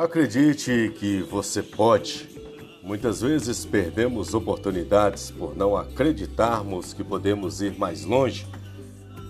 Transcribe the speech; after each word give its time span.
Acredite 0.00 0.94
que 0.98 1.20
você 1.20 1.62
pode. 1.62 2.26
Muitas 2.82 3.20
vezes 3.20 3.66
perdemos 3.66 4.32
oportunidades 4.32 5.30
por 5.30 5.54
não 5.54 5.76
acreditarmos 5.76 6.94
que 6.94 7.04
podemos 7.04 7.60
ir 7.60 7.78
mais 7.78 8.06
longe, 8.06 8.46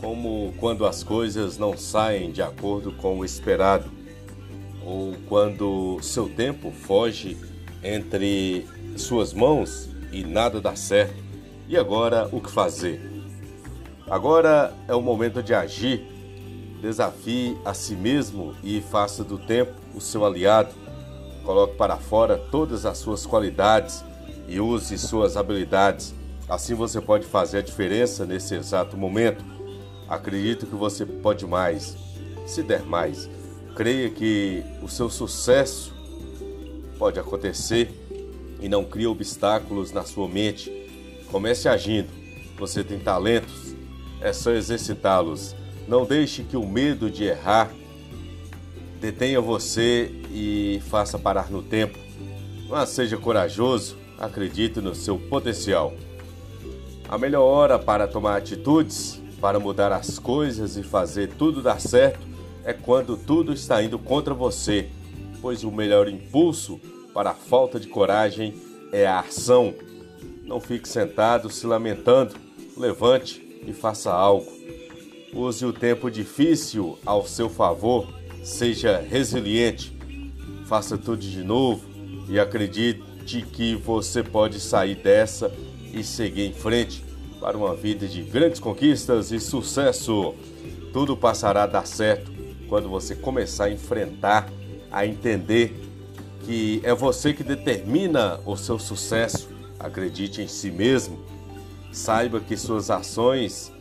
como 0.00 0.54
quando 0.58 0.86
as 0.86 1.04
coisas 1.04 1.58
não 1.58 1.76
saem 1.76 2.32
de 2.32 2.40
acordo 2.40 2.92
com 2.92 3.18
o 3.18 3.26
esperado, 3.26 3.90
ou 4.82 5.12
quando 5.28 5.98
seu 6.00 6.30
tempo 6.30 6.70
foge 6.70 7.36
entre 7.82 8.66
suas 8.96 9.34
mãos 9.34 9.90
e 10.10 10.24
nada 10.24 10.62
dá 10.62 10.74
certo. 10.74 11.22
E 11.68 11.76
agora 11.76 12.26
o 12.32 12.40
que 12.40 12.50
fazer? 12.50 13.02
Agora 14.08 14.72
é 14.88 14.94
o 14.94 15.02
momento 15.02 15.42
de 15.42 15.52
agir 15.52 16.13
Desafie 16.84 17.56
a 17.64 17.72
si 17.72 17.96
mesmo 17.96 18.54
e 18.62 18.82
faça 18.82 19.24
do 19.24 19.38
tempo 19.38 19.72
o 19.94 20.02
seu 20.02 20.22
aliado. 20.22 20.74
Coloque 21.42 21.78
para 21.78 21.96
fora 21.96 22.36
todas 22.36 22.84
as 22.84 22.98
suas 22.98 23.24
qualidades 23.24 24.04
e 24.46 24.60
use 24.60 24.98
suas 24.98 25.34
habilidades. 25.34 26.14
Assim 26.46 26.74
você 26.74 27.00
pode 27.00 27.24
fazer 27.24 27.56
a 27.56 27.62
diferença 27.62 28.26
nesse 28.26 28.54
exato 28.54 28.98
momento. 28.98 29.42
Acredito 30.06 30.66
que 30.66 30.74
você 30.74 31.06
pode 31.06 31.46
mais, 31.46 31.96
se 32.46 32.62
der 32.62 32.82
mais. 32.82 33.30
Creia 33.74 34.10
que 34.10 34.62
o 34.82 34.88
seu 34.88 35.08
sucesso 35.08 35.90
pode 36.98 37.18
acontecer 37.18 37.98
e 38.60 38.68
não 38.68 38.84
crie 38.84 39.06
obstáculos 39.06 39.90
na 39.90 40.04
sua 40.04 40.28
mente. 40.28 40.70
Comece 41.30 41.66
agindo. 41.66 42.10
Você 42.58 42.84
tem 42.84 42.98
talentos, 42.98 43.74
é 44.20 44.34
só 44.34 44.50
exercitá-los. 44.50 45.56
Não 45.86 46.04
deixe 46.04 46.42
que 46.42 46.56
o 46.56 46.66
medo 46.66 47.10
de 47.10 47.24
errar 47.24 47.70
detenha 49.00 49.40
você 49.40 50.10
e 50.32 50.80
faça 50.88 51.18
parar 51.18 51.50
no 51.50 51.62
tempo. 51.62 51.98
Mas 52.68 52.88
seja 52.88 53.18
corajoso, 53.18 53.96
acredite 54.18 54.80
no 54.80 54.94
seu 54.94 55.18
potencial. 55.18 55.92
A 57.08 57.18
melhor 57.18 57.42
hora 57.42 57.78
para 57.78 58.08
tomar 58.08 58.36
atitudes, 58.36 59.20
para 59.40 59.60
mudar 59.60 59.92
as 59.92 60.18
coisas 60.18 60.76
e 60.78 60.82
fazer 60.82 61.32
tudo 61.34 61.60
dar 61.60 61.78
certo 61.80 62.26
é 62.64 62.72
quando 62.72 63.16
tudo 63.16 63.52
está 63.52 63.82
indo 63.82 63.98
contra 63.98 64.32
você, 64.32 64.88
pois 65.42 65.64
o 65.64 65.70
melhor 65.70 66.08
impulso 66.08 66.80
para 67.12 67.30
a 67.30 67.34
falta 67.34 67.78
de 67.78 67.88
coragem 67.88 68.54
é 68.90 69.06
a 69.06 69.20
ação. 69.20 69.74
Não 70.44 70.60
fique 70.60 70.88
sentado 70.88 71.50
se 71.50 71.66
lamentando, 71.66 72.34
levante 72.74 73.62
e 73.66 73.72
faça 73.74 74.10
algo. 74.10 74.50
Use 75.34 75.66
o 75.66 75.72
tempo 75.72 76.08
difícil 76.08 76.96
ao 77.04 77.26
seu 77.26 77.50
favor, 77.50 78.06
seja 78.44 78.98
resiliente, 78.98 79.92
faça 80.66 80.96
tudo 80.96 81.18
de 81.18 81.42
novo 81.42 81.82
e 82.28 82.38
acredite 82.38 83.42
que 83.52 83.74
você 83.74 84.22
pode 84.22 84.60
sair 84.60 84.94
dessa 84.94 85.52
e 85.92 86.04
seguir 86.04 86.46
em 86.46 86.52
frente 86.52 87.04
para 87.40 87.58
uma 87.58 87.74
vida 87.74 88.06
de 88.06 88.22
grandes 88.22 88.60
conquistas 88.60 89.32
e 89.32 89.40
sucesso. 89.40 90.34
Tudo 90.92 91.16
passará 91.16 91.64
a 91.64 91.66
dar 91.66 91.86
certo 91.86 92.32
quando 92.68 92.88
você 92.88 93.16
começar 93.16 93.64
a 93.64 93.72
enfrentar, 93.72 94.48
a 94.90 95.04
entender 95.04 95.74
que 96.44 96.80
é 96.84 96.94
você 96.94 97.34
que 97.34 97.42
determina 97.42 98.38
o 98.46 98.56
seu 98.56 98.78
sucesso. 98.78 99.48
Acredite 99.80 100.40
em 100.40 100.46
si 100.46 100.70
mesmo. 100.70 101.18
Saiba 101.92 102.38
que 102.38 102.56
suas 102.56 102.88
ações 102.88 103.73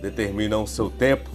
determinam 0.00 0.62
o 0.62 0.68
seu 0.68 0.90
tempo, 0.90 1.30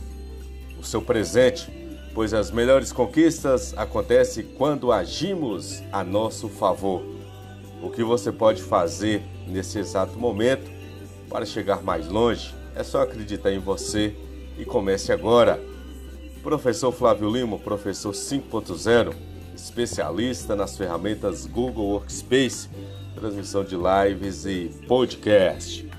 o 0.80 0.84
seu 0.84 1.02
presente, 1.02 1.70
pois 2.14 2.34
as 2.34 2.52
melhores 2.52 2.92
conquistas 2.92 3.74
acontecem 3.78 4.46
quando 4.58 4.92
agimos 4.92 5.84
a 5.92 6.04
nosso 6.04 6.48
favor. 6.48 7.04
O 7.82 7.90
que 7.90 8.04
você 8.04 8.32
pode 8.32 8.62
fazer 8.62 9.22
nesse 9.48 9.78
exato 9.80 10.18
momento 10.18 10.72
para 11.30 11.46
chegar 11.46 11.84
mais 11.84 12.08
longe 12.08 12.54
é 12.76 12.84
só 12.84 13.02
acreditar 13.02 13.52
em 13.52 13.60
você 13.60 14.16
e 14.58 14.66
comece 14.66 15.12
agora. 15.12 15.60
Professor 16.42 16.92
Flávio 16.92 17.30
Lima, 17.30 17.58
professor 17.58 18.14
5.0, 18.14 19.14
especialista 19.56 20.56
nas 20.56 20.78
ferramentas 20.78 21.46
Google 21.46 21.88
Workspace, 21.88 22.70
transmissão 23.16 23.64
de 23.64 23.76
lives 23.76 24.46
e 24.46 24.72
podcast. 24.88 25.90